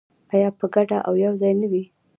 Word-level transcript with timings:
آیا 0.33 0.49
په 0.59 0.65
ګډه 0.73 0.97
او 1.07 1.13
یوځای 1.25 1.53
نه 1.61 1.67
وي؟ 1.71 1.83